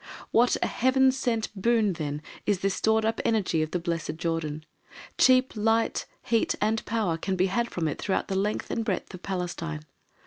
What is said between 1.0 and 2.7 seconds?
sent boon then is